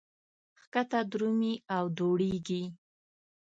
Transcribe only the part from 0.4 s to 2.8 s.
ښکته درومي او دوړېږي.